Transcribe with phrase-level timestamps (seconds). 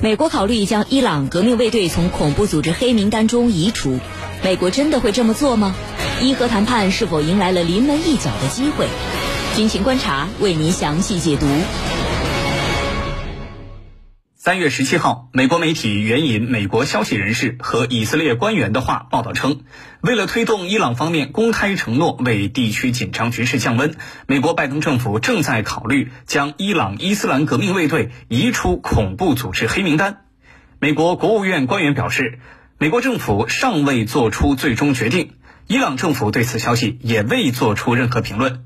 [0.00, 3.98] 美国考虑将伊朗革命卫队从恐怖组织黑名单中移除，
[4.44, 5.74] 美国真的会这么做吗？
[6.22, 8.86] 伊核谈判是否迎来了临门一脚的机会？
[9.56, 11.46] 军情观察为您详细解读。
[14.48, 19.60] 三月十七号，美国媒体援引美国消息人士和以色列官员的话报道称，
[20.00, 23.94] 为了推动伊朗方面公开承诺为地区紧张局势降温，
[24.26, 30.22] 美国拜登政府正在考虑将伊朗伊斯兰革命卫队移出恐怖组织黑名单。
[30.80, 32.38] 美国国务院官员表示，
[32.78, 35.32] 美国政府尚未做出最终决定，
[35.66, 38.64] 伊朗政府对此消息也未做出任何评论。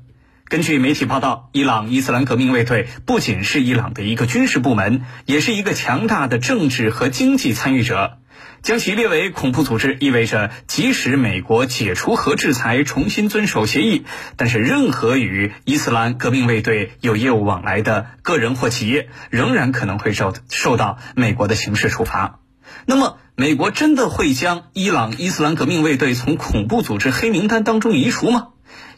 [0.53, 8.19] 根据媒体报道，伊朗伊斯兰革命卫队不仅是伊朗的一个军事部门，也是一个强大的政治和经济参与者。
[8.61, 14.05] 将其列为恐怖组织，意味着即使美国解除核制裁、重新遵守协议，
[14.37, 22.41] 但是任何与伊斯兰革命卫队有业务往来的个人或企业，仍然可能会受受到美国的刑事处罚。
[22.85, 28.49] 那么，美国真的会将伊朗伊斯兰革命卫队从恐怖组织黑名单当中移除吗？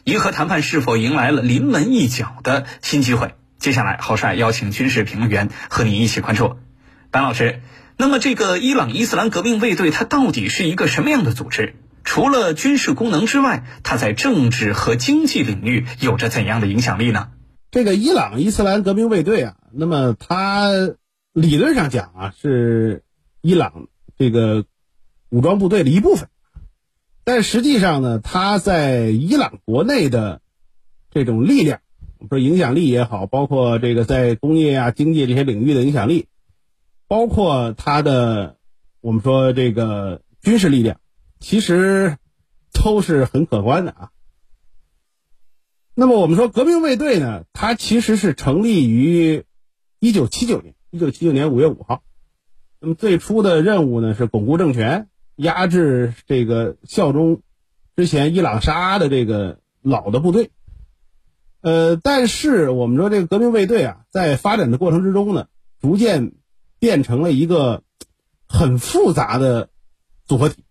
[0.08, 3.34] 伊核谈判是否迎来了临门一脚的新机会？
[3.58, 6.58] 接下来，郝帅邀请军事评论员和你一起关注。
[7.10, 7.60] 班老师，
[7.96, 11.74] 那么这个伊朗伊斯兰革命卫队它到底是一个什么样的组织？
[12.04, 17.30] 除了军事功能之外，它在政治和经济领域有着怎样的影响力呢？
[17.72, 20.68] 这个伊朗伊斯兰革命卫队啊，那么它
[21.32, 23.02] 理论上讲啊，是
[23.40, 24.66] 伊朗这个
[25.30, 26.28] 武装部队的一部分。
[27.28, 30.40] 但实际上呢，他在伊朗国内的
[31.10, 31.80] 这种力量，
[32.30, 36.28] 说影响力也好，包括这个在工业啊、经济这些领域的影响力，
[37.08, 38.58] 包括他的
[39.00, 41.00] 我们说这个军事力量，
[41.40, 42.16] 其实
[42.72, 44.10] 都是很可观的啊。
[45.96, 49.42] 那么我们说革命卫队呢，它其实是成立于
[49.98, 52.04] 一九七九年，一九七九年五月五号。
[52.78, 55.08] 那么最初的任务呢是巩固政权。
[55.36, 57.42] 压制这个效忠
[57.94, 60.50] 之前伊朗沙的这个老的部队，
[61.60, 65.48] 呃，但是我们说这个革命卫队啊，在发展的过程之中呢，
[65.80, 66.32] 逐渐
[66.78, 67.82] 变成了一个
[68.48, 69.68] 很复杂的
[70.24, 70.64] 组合体。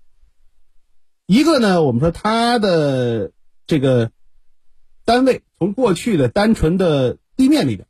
[1.27, 3.31] 一个呢，我们说它的
[3.67, 4.11] 这个
[5.05, 7.87] 单位从过去的单纯的地面里边，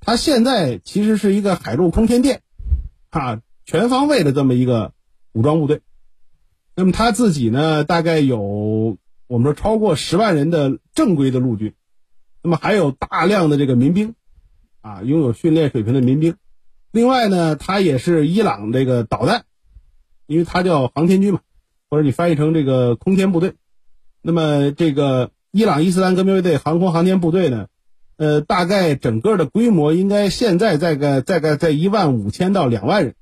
[0.00, 2.42] 它现在其实是一个海陆空天电
[3.10, 4.92] 啊全方位的这么一个
[5.32, 5.82] 武装部队。
[6.76, 11.74] 那么他自己呢，大概有我们说超过十万人的正规的陆军，
[12.42, 14.14] 那么还有大量的这个民兵，
[14.80, 16.36] 啊，拥有训练水平的民兵。
[16.90, 19.44] 另外呢，他也是伊朗这个导弹，
[20.26, 21.40] 因为他叫航天军嘛，
[21.90, 23.54] 或者你翻译成这个空天部队。
[24.22, 27.66] 那么这个伊朗伊斯兰革命卫队航空航天部队呢，
[28.16, 33.14] 呃，大概整个的规模应该现在在个在个在一万五千到两万人。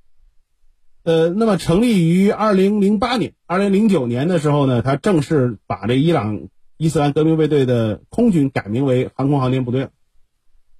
[1.09, 9.89] 呃，那么成立于二零零八年、二零零九年的时候呢，他正式把这伊朗伊斯兰革命卫队的空军改名为航空航天部队。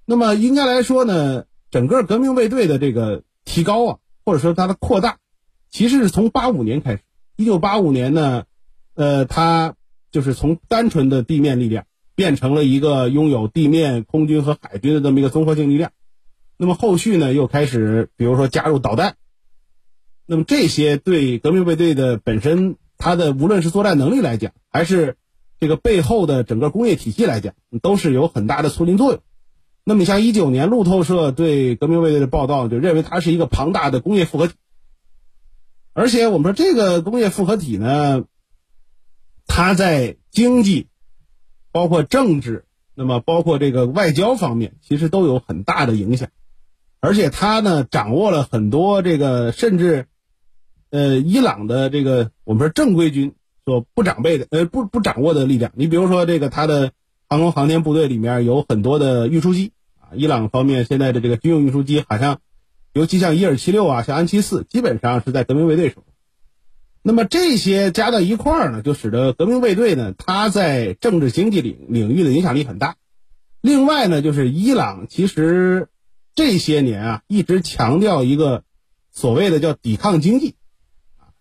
[0.05, 5.17] 那么应该来说呢，整个革命卫队的这个提高啊，或者说它的扩大，
[5.71, 6.99] 其实是从八五年开始。
[7.35, 8.43] 一九八五年呢，
[8.93, 9.73] 呃，它
[10.11, 15.89] 就是从单纯的地面力量变成了一个拥有地面、空军和海军的这么一个综合性力量。
[16.55, 19.15] 那么后续呢，又开始比如说加入导弹。
[20.31, 25.17] 那么这些对革命卫队的本身，它的无论是作战能力来讲，还是
[25.59, 29.23] 这个背后的整个工业体系来讲，都是有很大的促进作用。
[29.83, 34.53] 那么像一九年路透社对革命卫队的报道，就认为它是一个庞大的工业复合体。
[35.93, 38.25] 而且我们说这个工业复合体呢，
[39.47, 40.89] 它在经济、
[41.71, 46.29] 包括政治，那么包括这个外交方面，其实都有很大的影响。
[46.99, 50.05] 而且它呢，掌握了很多这个甚至。
[50.91, 53.33] 呃，伊朗的这个我们说正规军
[53.63, 56.91] 所不长备的，呃，不不掌握的力量，你比如说这个他的
[57.27, 62.39] 航空航天部队里面有很多的运输机啊，伊朗方面现在的这个军用运输机好像，
[62.93, 66.03] 尤其像伊尔七六啊，像安七四，基本上是在革命卫队手。
[67.03, 72.95] 那么这些加到一块儿呢，就使得革命卫队呢，它在政治经济领领域的影响力很大。
[73.61, 75.87] 另外呢，就是伊朗其实
[76.33, 78.63] 这些年啊，一直强调一个
[79.11, 80.55] 所谓的叫抵抗经济。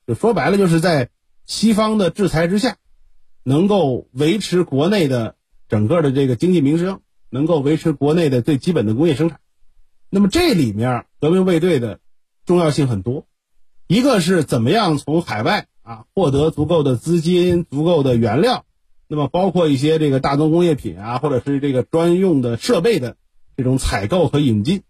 [0.09, 1.11] 就说白了，就是在
[1.45, 2.79] 西方的制裁之下，
[3.43, 5.37] 能够维持国内的
[5.69, 9.39] 整个的这个经济民生，能够维持国内的最基本的工业生产。
[10.09, 12.01] 那么这里面革命卫队的
[12.47, 13.27] 重要性很多，
[13.87, 18.65] 一个是怎么样从海外啊获得足够的资金、足够的原料，
[19.09, 23.19] 那么包括一些这个大宗工业品啊，或者是这个专用的设备的
[23.59, 24.85] 这种采购和引进。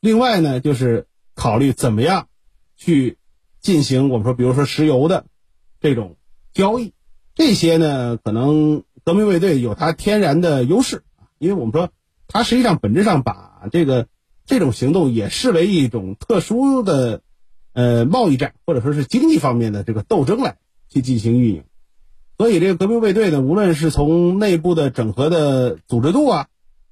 [0.00, 2.26] 另外呢，就是考虑怎么样
[2.76, 3.16] 去
[3.66, 5.26] 进行我们说，比如说石油的
[5.80, 6.14] 这种
[6.54, 6.92] 交易，
[7.34, 11.02] 这些呢，可能革命卫队有它天然的优势
[11.38, 11.90] 因为我们说
[12.28, 14.06] 它实际上本质上把这个
[14.44, 17.22] 这种行动也视为一种特殊的
[17.72, 20.58] 呃贸易战或者说是经济方面的这个斗争来
[20.88, 21.64] 去进行运营，
[22.38, 26.46] 所以这个革命卫队呢，无论是从内部的整合的组织度啊。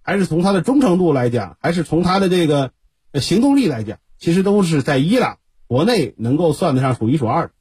[0.07, 2.73] 还是从它的忠诚度来讲，还是从它的这个
[3.23, 7.53] 行动力来讲，其实都是在伊朗国内能够算得上数一数二的。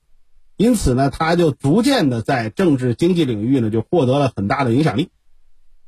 [0.56, 5.10] 因此呢，他就逐渐的在政治经济领域呢就获得了很大的影响力。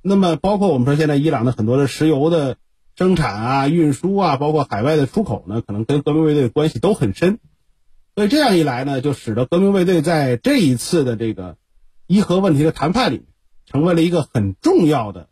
[0.02, 2.58] 那么，包括我们说现在伊朗的很多的石油的
[2.96, 7.40] 生产啊、运输啊，包括海外的出口呢，可能跟革命卫队关系都很深。
[8.16, 11.58] 所以这样一来呢，就使得革命卫队在这一次的这个
[12.08, 13.26] 伊核问题的谈判里，
[13.66, 15.30] 成为了一个很重要的。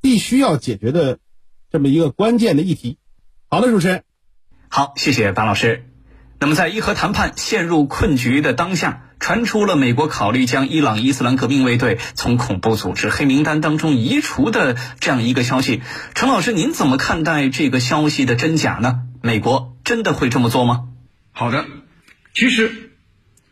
[0.00, 1.18] 必须要解决的
[1.70, 2.98] 这么一个关键的议题。
[3.48, 4.04] 好的，主持人，
[4.68, 5.93] 好，谢谢白老师。
[6.44, 15.80] 那么，在伊核谈判陷入困局的当下，传出了美国考虑将伊朗伊斯兰革命卫队从恐怖组织黑名单当中移除的这样一个消息。
[16.14, 19.04] 陈老师，您怎么看待这个消息的真假呢？
[19.22, 20.82] 美国真的会这么做吗？
[21.32, 21.64] 好的，
[22.34, 22.90] 其实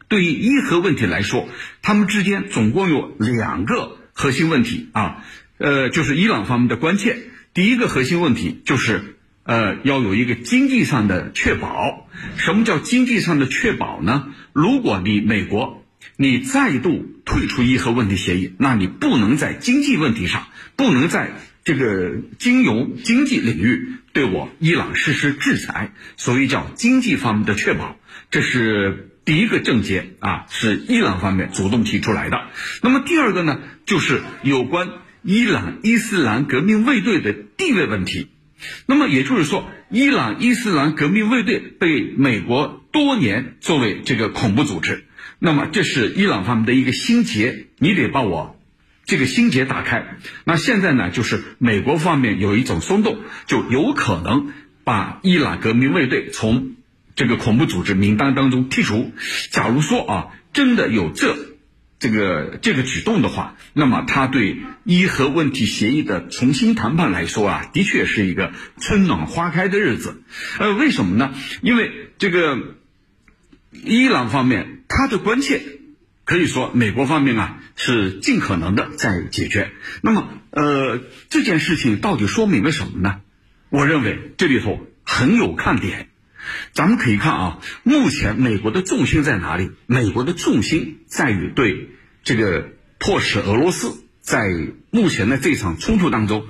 [0.08, 1.48] 对于伊核问题来说，
[1.80, 5.24] 他们之间总共有两个核心问题啊。
[5.56, 7.16] 呃，就是伊朗方面的关切。
[7.54, 12.08] 第一个核心问题就是，呃，要有一个经济上的确保。
[12.36, 14.32] 什么叫经济上的确保呢？
[14.52, 15.84] 如果你美国
[16.16, 20.46] 你再度退出伊核问题协议，那你不能在经济问题上，
[20.76, 21.32] 不能在
[21.64, 27.96] 这个金融经济领域对我伊朗实施制裁，所以叫经济方面的确保。
[28.30, 32.48] 这是第一个症结啊，是伊朗方面主动提出来的。
[32.82, 34.88] 那么第二个呢，就是有关。
[35.24, 38.31] 伊朗伊斯兰革命卫队的地位问题，
[38.87, 45.05] 那么也就是说，伊朗伊斯兰革命卫队被美国多年作为这个恐怖组织，
[45.38, 48.59] 那么这是伊朗方面的一个心结，你得把我
[49.05, 50.19] 这个心结打开。
[50.44, 54.53] 那现在呢，就是美国方面有一种松动，就有可能
[54.85, 56.76] 把伊朗革命卫队从
[57.14, 59.12] 这个恐怖组织名单当中剔除。
[59.50, 61.51] 假如说啊，真的有这。
[62.02, 70.20] 这个这个举动的话，那么他对伊核问题协议的重新谈判来说啊，的确是一个春暖花开的日子。
[70.58, 71.32] 呃，为什么呢？
[71.60, 72.58] 因为这个
[73.70, 75.62] 伊朗方面他的关切，
[76.25, 79.70] 可以说美国方面啊是尽可能的在解决。
[80.02, 81.00] 那么，呃，
[81.31, 83.20] 这件事情到底说明了什么呢？
[83.69, 86.08] 我认为这里头很有看点。
[86.72, 89.70] 咱们可以看啊，目前美国的重心在哪里？
[89.86, 91.90] 美国的重心在于对
[92.24, 92.68] 这个
[92.98, 94.48] 迫使俄罗斯在
[94.90, 96.46] 目前的这场冲突当中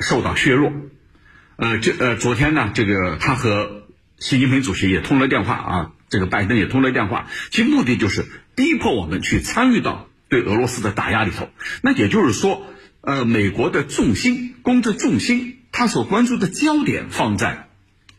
[0.00, 0.72] 受到削弱。
[1.56, 3.86] 呃，这呃，昨天呢，这个他和
[4.18, 8.26] 习近平主席也通了电话啊，这个拜登也通了电话，其目的就是
[8.56, 11.50] 逼迫我们去参与到对俄罗斯的打压里头。
[11.82, 12.66] 那也就是说，
[13.00, 17.68] 呃，美国的重心，工作重心，他所关注的焦点放在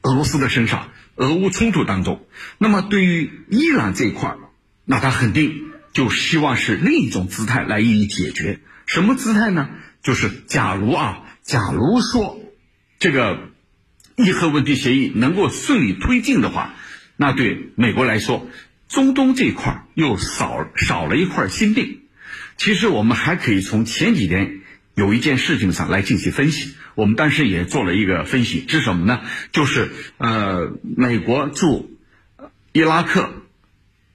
[0.05, 0.91] 俄罗斯的身上。
[1.17, 4.37] 俄乌冲突当中，那么对于伊朗这一块儿
[4.83, 8.59] 那他肯定就希望是另一种姿态来予以解决。
[8.85, 9.69] 什么姿态呢？
[10.03, 12.37] 就是假如啊，假如说
[12.99, 13.39] 这个
[14.17, 16.73] 伊核问题协议能够顺利推进的话，
[17.15, 18.45] 那对美国来说，
[18.89, 22.01] 中东这一块又少少了一块心病。
[22.57, 24.59] 其实我们还可以从前几天。
[24.95, 29.21] 有一件事情上来进行分析，我们当时也做了一个分析，是什么呢？
[29.51, 31.97] 就是呃，美国驻
[32.71, 33.29] 伊拉克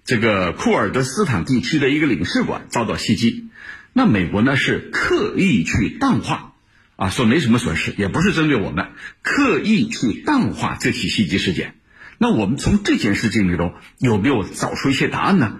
[0.04, 3.50] 这个库尔德斯坦地区的一个领事馆遭到袭击，
[3.92, 6.54] 那美国呢是刻意去淡化，
[6.96, 8.88] 啊，说没什么损失，也不是针对我们，
[9.22, 11.75] 刻意去淡化这起袭击事件。
[12.16, 15.58] 那我们从这件事情里头有没有找出一些答案呢？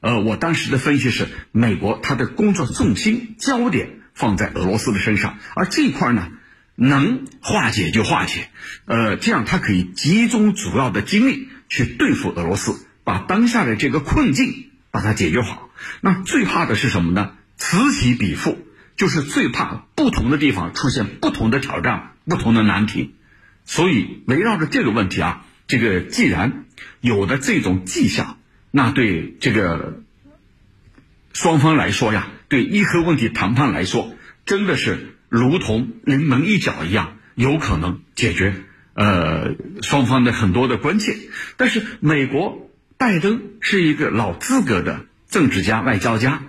[0.00, 3.94] 呃，我当时的分析是，美国它的工作重心焦点。
[4.14, 6.32] 放在俄罗斯的身上，而这一块呢，
[6.80, 8.50] 能化解就化解，
[8.84, 15.70] 呃，这样他可以集中主要的精力去对付俄罗斯，把当下的这个困境把它解决好。
[16.00, 17.32] 那最怕的是什么呢？
[17.56, 18.64] 此起彼伏，
[18.96, 23.16] 就是最怕不同的地方出现不同的挑战、不同的难题。
[23.64, 26.64] 所以围绕着这个问题啊，这个既然
[27.00, 28.38] 有的这种迹象，
[28.70, 30.04] 那对这个
[31.32, 32.28] 双方来说呀。
[32.48, 34.14] 对伊核问题谈判来说，
[34.46, 38.54] 真的是如同临门一脚一样，有可能解决
[38.94, 41.16] 呃双方的很多的关切。
[41.56, 46.42] 但是美国拜登是一个老资格的政治家、外交家，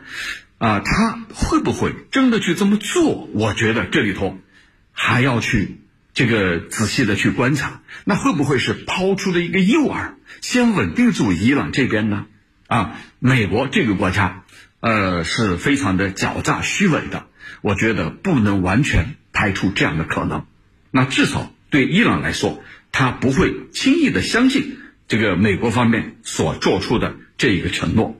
[0.57, 3.29] 啊，他会不会真的去这么做？
[3.33, 4.37] 我觉得这里头
[4.91, 5.79] 还要去
[6.13, 12.25] 这个仔细的去观察，那会不会是抛出的一个诱饵，先稳定住伊朗这边呢？
[12.67, 14.43] 啊，美国这个国家，
[14.79, 17.25] 呃，是非常的狡诈虚伪的，
[17.61, 20.45] 我觉得不能完全排除这样的可能。
[20.91, 22.59] 那至少对伊朗来说，
[22.91, 28.15] 他不会轻易的相信这个美国方面所做出的这一个承诺。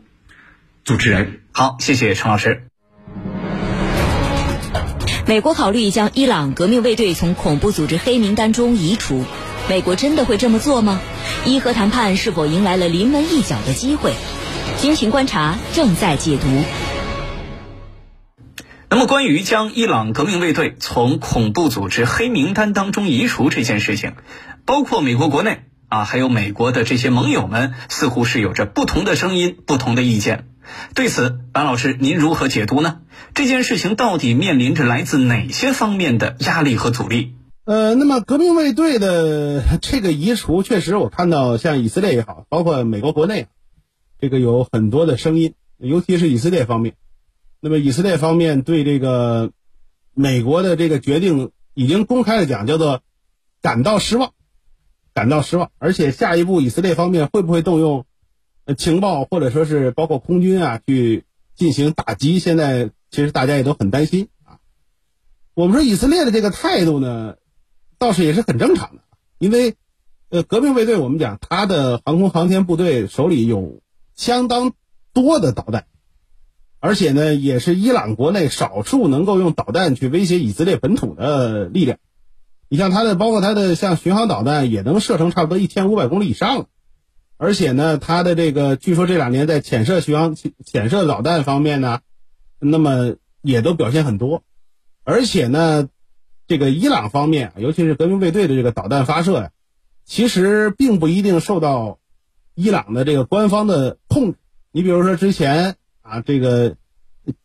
[0.83, 2.63] 主持人，好，谢谢陈老师。
[5.27, 9.25] 美国考虑将伊朗革命卫队从恐怖组织黑名单中移除，
[9.69, 10.99] 美国真的会这么做吗？
[11.45, 14.13] 伊核谈判是否迎来了临门一脚的机会？
[14.81, 16.47] 军情观察正在解读。
[18.91, 24.13] 那么，关于将伊朗革命卫队从恐怖组织黑名单当中移除这件事情，
[24.65, 30.47] 包括美国国内啊，还有美国的这些盟友们，似乎是有着不同的声音、不同的意见。
[30.95, 33.01] 对此，白老师您如何解读呢？
[33.35, 37.35] 这件事情到底面临着来自哪些方面的压力和阻力？
[37.65, 43.45] 呃，那么革命卫队的这个移除，确实我看到像以色列也好，包括美国国内，
[44.19, 46.95] 这个有很多的声音，尤其是以色列方面。
[47.61, 49.51] 那么以色列方面对这个
[50.13, 53.01] 美国的这个决定，已经公开的讲，叫做
[53.61, 54.33] 感到失望，
[55.13, 55.71] 感到失望。
[55.77, 58.05] 而且下一步以色列方面会不会动用？
[58.77, 61.25] 情报或者说是包括空军啊，去
[61.55, 64.59] 进行打击，现在其实大家也都很担心啊。
[65.55, 67.37] 我们说以色列的这个态度呢，
[67.97, 69.01] 倒是也是很正常的，
[69.39, 69.75] 因为
[70.29, 73.81] 呃，革命卫队我们讲他的航空航天部队手里有
[74.15, 74.73] 相当
[75.13, 75.87] 多的导弹，
[76.79, 81.97] 而且呢，也是伊朗国内少数能够用导弹去威胁以色列本土的力量。
[82.69, 86.67] 你像它的，包括它的像巡航导弹，也能射程差不多一千五百公里以上。
[87.37, 91.99] 而且呢，它的这个据说这两年在潜射巡航潜射导弹方面呢，
[92.59, 94.43] 那么也都表现很多。
[95.03, 95.89] 而且呢，
[96.47, 99.51] 这个伊朗方面，尤其是革命卫队的这个导弹发射呀，
[100.05, 101.97] 其实并不一定受到
[102.55, 104.37] 伊朗的这个官方的控制。
[104.71, 105.75] 你比如说之前
[106.09, 106.75] 啊，这个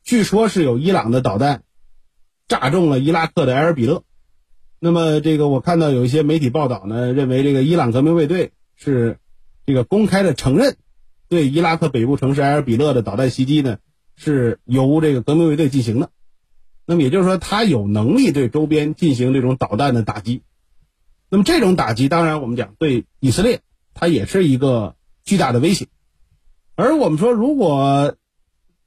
[0.02, 1.62] 据说是有伊朗的导弹
[2.49, 4.02] 炸中了伊拉克的埃尔比勒。
[4.78, 9.18] 那么这个我看到有一些媒体报道呢，认为这个伊朗革命卫队是。
[9.66, 10.76] 这个公开的承认，
[11.26, 13.78] 对伊拉克北部城市埃尔比勒的导弹袭击呢，
[14.14, 16.11] 是由这个革命卫队进行的。
[16.85, 20.42] 那么也就是说，他有能力对周边进行这种导弹的打击。
[21.30, 23.62] 那么这种打击，当然我们讲对以色列，
[23.94, 25.87] 它也是一个巨大的威胁。
[26.75, 28.16] 而我们说，如果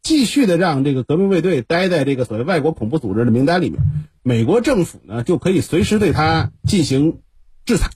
[0.07, 3.81] 继续的让这个革命卫队待在这个所谓外国恐怖组织的名单里面，
[4.23, 7.19] 美国政府呢就可以随时对他进行
[7.65, 7.89] 制裁。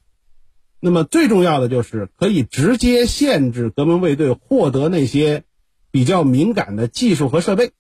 [0.82, 5.46] 那么最重要的就是可以直接限制革命卫队获得那些
[5.90, 7.72] 比较敏感的技术和设备。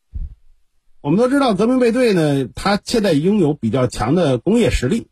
[1.01, 5.07] 我们都知道，革命卫队呢，它现在拥有比较强的工业实力。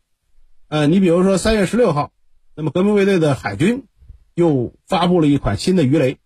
[0.68, 2.10] 呃，你比如说三月十六号，
[2.56, 3.84] 那么革命卫队的海军
[4.34, 6.16] 又发布了一款新的鱼雷，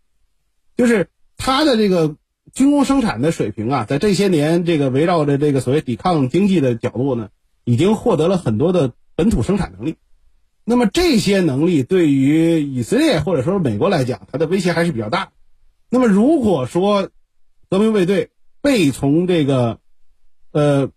[0.77, 2.15] 就是它的这个
[2.53, 7.31] 军工生产的水平啊，在这些年这个围绕着这个所谓抵抗经济的角度呢，
[7.65, 9.97] 已经获得了很多的本土生产能力。
[10.65, 15.31] 那么这些能力对于以色列或者说美国来讲，它的威胁还是比较大。
[15.91, 17.11] 那么如果说
[17.69, 19.79] 革命卫队被从这个
[20.53, 20.91] 呃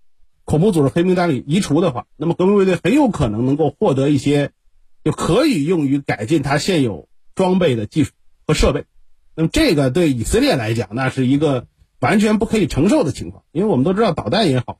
[0.45, 4.51] 恐怖组织黑名单里移除的话，那么革命卫队很有可能能够获得一些
[5.03, 8.11] 就可以用于改进它现有装备的技术
[8.45, 8.85] 和设备。
[9.37, 11.67] 那么这个对以色列来讲，那是一个
[12.01, 14.79] 完全不可以承受的情况，因为我们都知道导弹也好，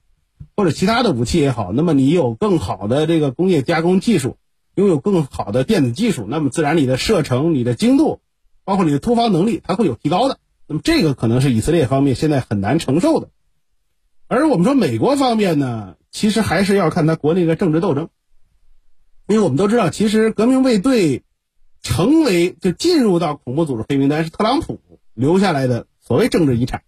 [0.57, 4.35] 或者其他的武器也好，那么你有更好的这个工业加工技术。
[4.75, 8.19] 拥有更好的电子技术，那么自然你的射程、你的精度，
[8.63, 10.37] 包括你的突防能力，它会有提高的。
[10.67, 13.29] 那么这个可能是以色列方面现在很难承受的。
[14.27, 18.09] 而我们说美国方面呢，其实还是要看它国内的政治斗争，
[19.27, 21.23] 因为我们都知道，其实革命卫队
[21.87, 24.81] 成为就进入到恐怖组织黑名单是特朗普
[25.13, 26.81] 留下来的所谓政治遗产。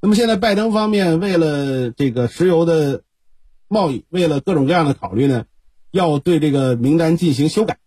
[0.00, 3.02] 那么现在拜登方面为了这个石油的
[3.68, 5.44] 贸易，为了各种各样的考虑呢？
[5.90, 7.78] 要对这个名单进行修改，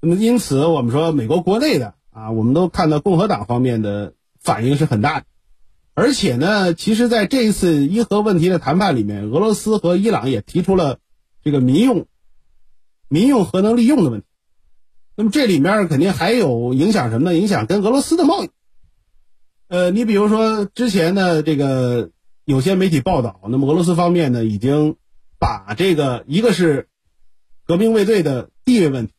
[0.00, 5.26] 那么因此我们说美国国内的啊，我们都看到共和党方面的反应是很大的，
[5.92, 11.00] 而且呢，其实在这一次伊核问题的谈判里面，俄罗斯和伊朗也提出了
[11.44, 12.06] 这个民用
[13.08, 14.26] 民用核能利用的问题，
[15.16, 17.38] 那么这里面肯定还有影响什么呢？
[17.38, 18.50] 影响跟俄罗斯的贸易。
[19.68, 22.10] 呃，你比如说之前呢，这个
[22.44, 24.96] 有些媒体报道，那么俄罗斯方面呢，已经
[25.38, 26.88] 把这个一个是。
[27.64, 29.12] 革命卫队的地位问题，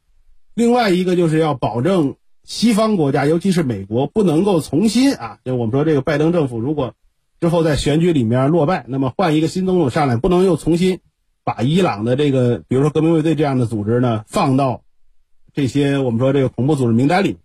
[0.53, 6.93] 另外一个就是要保证西方国家，尤其是美国，不能够重新啊，就我们说这个拜登政府如果
[7.39, 10.99] 之后在选举里面落败，那么换一个新总统上来，不能又重新
[11.45, 14.83] 把伊朗的这个，比如说革命卫队这样的组织呢，放到
[15.53, 17.37] 这些我们说这个恐怖组织名单里，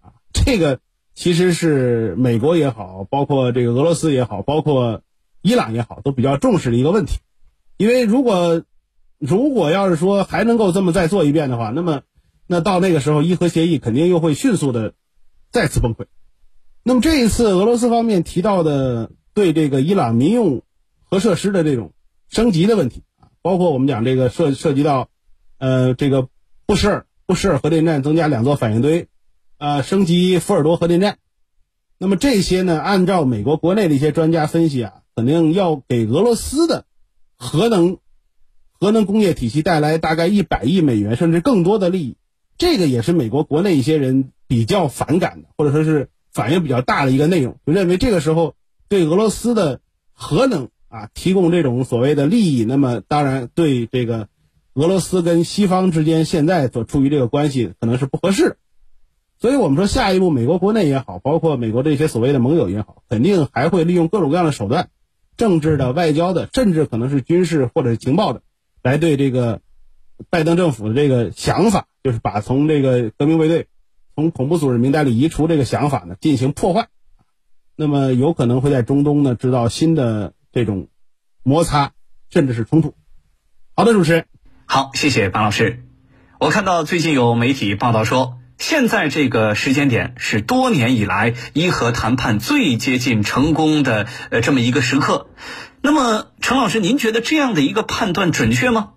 [0.00, 0.80] 啊，这个
[1.14, 5.02] 其实是美国也好，包括这个俄罗斯也好，包括
[5.42, 7.18] 伊朗也好，都比较重视的一个问题。
[7.76, 8.62] 因为如果
[9.18, 12.02] 如果要是说还能够这么再做一遍的话，那么
[12.46, 14.94] 那到那个时候，伊核协议肯定又会迅速的
[15.50, 16.06] 再次崩溃。
[16.82, 20.62] 那么这一次俄罗斯方面提到的对这个伊朗民用
[21.02, 21.92] 核设施的这种
[22.28, 23.02] 升级的问题，
[23.42, 25.08] 包括我们讲这个涉涉及到
[25.58, 26.28] 呃这个
[26.64, 29.08] 布什尔布什尔核电站增加两座反应堆，
[29.58, 31.18] 呃升级福尔多核电站。
[31.98, 36.84] 那么这些呢，按照美国国内的一些专家分析啊，肯定要给俄罗斯的。
[37.38, 37.98] 核能，
[38.80, 42.16] 核能工业体系带来大概一百亿美元甚至更多的利益，
[42.56, 48.54] 这个也是美国国内一些人比较反感的，或者说是反应比较大的一个内容，就认为这个时候
[48.88, 49.80] 对俄罗斯的
[50.12, 54.28] 核能啊提供这种所谓的利益，那么当然对这个
[54.76, 58.56] 俄罗斯跟西方之间现在所处于这个关系可能是不合适的，
[59.38, 64.90] 所以我们说下一步美国国内也好，包括美国这些所谓的盟友也好，肯定还会利用各种各样的手段。
[65.38, 68.42] 政治的、外交的，甚至可能是军事或者是情报的，
[68.82, 69.62] 来对这个
[70.28, 73.68] 拜登政府的这个想法，就是把从这个革命卫队
[74.14, 76.88] 从恐怖组织名单里移除这个想法呢进行破坏，
[77.76, 80.88] 那么有可能会在中东呢制造新的这种
[81.42, 81.92] 摩擦，
[82.30, 82.94] 甚至是冲突。
[83.74, 84.26] 好的，主持人，
[84.68, 85.84] 好，谢谢白老师。
[86.38, 88.38] 我看到最近有媒体报道说。
[88.58, 95.28] 现在这个时间点是多年以来伊核谈判最接近成功的呃这么一个时刻，
[95.82, 98.92] 那么陈老师，您觉得这样的一个判断准确吗？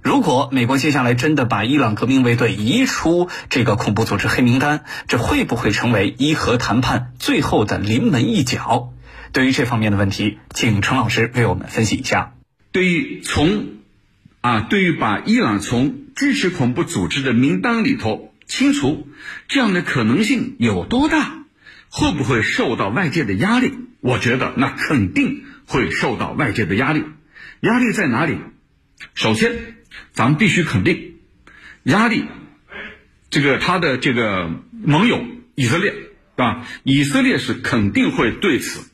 [0.00, 8.94] 如果美国接下来真的把伊朗革命卫队移出这个恐怖组织黑名单，这会不会成为伊核谈判最后的临门一脚？
[9.32, 12.32] 对于这方面的问题，请陈老师为我们分析一下。
[12.72, 13.66] 对于从
[14.42, 18.28] 啊，对于把伊朗从支持恐怖组织的名单里头。
[18.44, 19.08] 清除
[19.48, 21.46] 这样的可能性有多大？
[21.88, 23.72] 会不会受到外界的压力？
[24.00, 27.02] 我觉得那肯定会受到外界的压力。
[27.60, 28.36] 压力在哪里？
[29.14, 29.76] 首先，
[30.12, 31.14] 咱们必须肯定，
[31.84, 32.24] 压力，
[33.30, 35.98] 这个他的这个盟友以色列，是
[36.36, 36.66] 吧？
[36.82, 38.90] 以色列是肯定会对此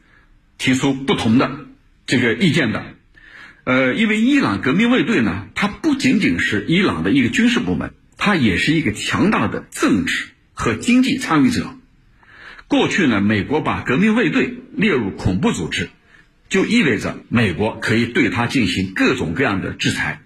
[0.56, 1.66] 提出不同的
[2.06, 2.84] 这个意见的。
[3.68, 7.92] 呃，因为伊朗革命卫队呢，它不仅仅是伊朗的一个军事部门。
[8.16, 11.76] 它也是一个强大的政治和经济参与者。
[12.66, 15.90] 过去呢，美国把革命卫队列入恐怖组织，
[16.48, 20.22] 就意味着美国可以对它进行各种各样的制裁。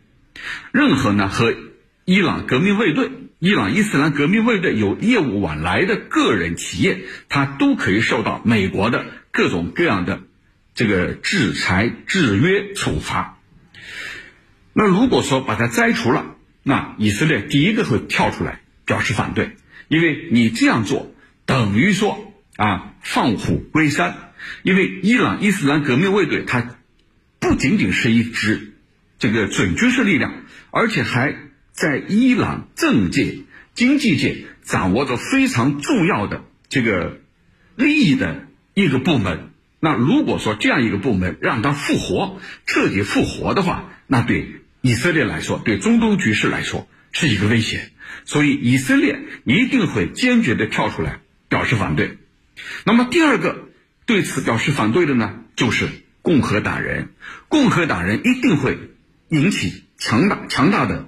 [0.70, 1.52] 任何呢和
[2.04, 10.20] 伊朗革命卫队、伊朗伊斯兰革命卫队有业务往来的个人、企业，它都可以受到美国的各种各样的
[10.74, 13.38] 这个制裁、制约、处罚。
[14.72, 19.56] 那如果说把它摘除了，那以色列第一个会跳出来表示反对，
[19.88, 24.32] 因为你这样做等于说啊放虎归山，
[24.62, 26.76] 因为伊朗伊斯兰革命卫队它
[27.38, 28.72] 不仅仅是一支
[29.18, 30.32] 这个准军事力量，
[30.70, 31.36] 而且还
[31.72, 33.40] 在伊朗政界、
[33.74, 37.20] 经济界掌握着非常重要的这个
[37.76, 39.51] 利益的一个部门。
[39.84, 44.62] 那如果说这样一个部门让它复活、彻底复活的话，那对。
[44.80, 47.90] 以色列来说，对中东局势来说是一个威胁，
[48.24, 51.18] 所以以色列一定会坚决的跳出来
[51.48, 52.18] 表示反对。
[52.84, 53.68] 那么第二个
[54.06, 55.88] 对此表示反对的呢，就是
[56.20, 57.10] 共和党人。
[57.48, 58.78] 共和党人一定会
[59.28, 61.06] 引起强大强大的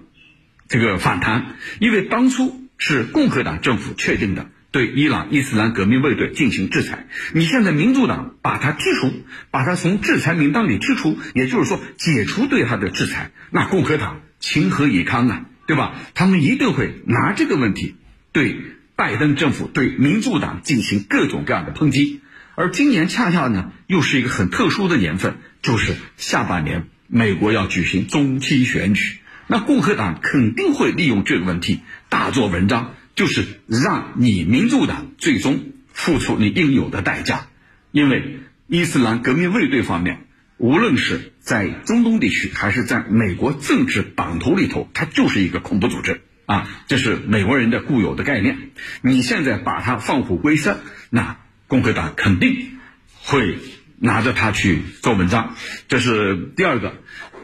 [0.69, 4.51] 这个反弹，因为当初是共和党政府确定的。
[4.75, 9.13] 对伊朗伊斯兰革命卫队进行制裁，你现在民主党把他剔除，
[9.53, 15.95] 把他从制裁名单里剔除，也就是说解除对他的制裁，那共和党情何以堪啊，对吧？
[16.15, 17.95] 他们一定会拿这个问题
[18.33, 18.57] 对
[18.97, 22.21] 拜登政府、对民主党进行各种各样的抨击。
[22.57, 32.97] 而今年恰恰呢，又是一个很特殊的年份，就是下半年美国要举行中期选举，那共和党肯定会利用这个问题大做文章。
[33.14, 37.46] 就是让你民主党最终付出你应有的代价，
[37.92, 40.27] 因为伊斯兰革命卫队方面，
[40.59, 48.70] 无论是在中东地区还是在美国政治版图里头，它就是一个恐怖组织啊，这是美国人的固有的概念。
[49.00, 51.37] 你现在把它放虎归山，那
[51.68, 52.79] 共和党肯定
[53.22, 53.59] 会
[53.98, 55.55] 拿着它去做文章，
[55.87, 56.94] 这是第二个。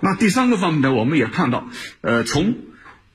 [0.00, 1.68] 那第三个方面呢，我们也看到，
[2.00, 2.58] 呃，从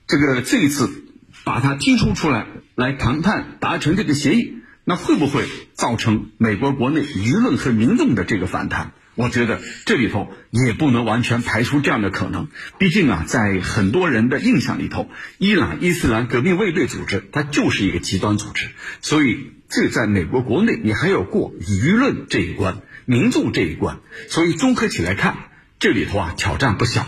[0.06, 1.02] 这个这一次。
[1.46, 8.90] 把它提出出来，来谈判达成这个协议，那会不会造成美国国内舆论和民众的这个反弹？
[9.14, 12.48] 我觉得这里头也不能完全排除这样的可能。
[12.78, 18.66] 毕竟啊，在很多人的印象里头，伊朗伊斯兰革命卫队组织它就是一个极端组织，
[19.00, 25.36] 所以这在美国国内你还要过舆论这一关、民众这一关，所以综合起来看，
[25.78, 27.06] 这里头啊挑战不小。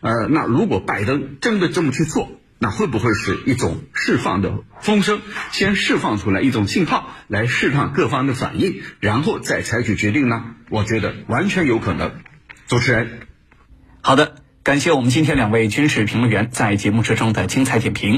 [0.00, 5.20] 呃，那如果拜登真的这么去做，那会不会是一种释放的风声？
[5.52, 10.56] 先释放出来一种信号，来试探各方的反应，然后再采取决定呢？
[10.68, 12.12] 我觉得完全有可能。
[12.66, 13.20] 主持人，
[14.02, 18.16] 好的，感谢我们今天两位军事评论员在节目之中的精彩点评。